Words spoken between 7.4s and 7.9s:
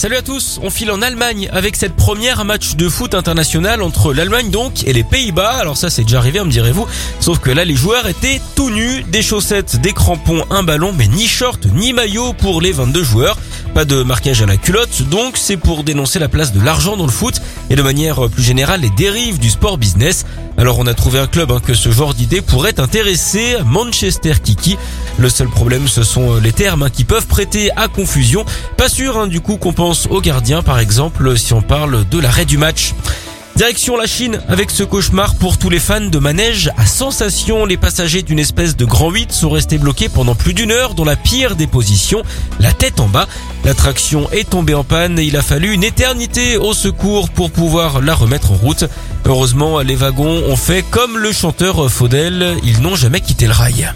là les